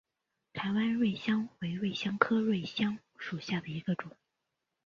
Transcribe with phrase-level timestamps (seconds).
[0.51, 4.09] 台湾瑞香为瑞香科瑞香属下的一个种。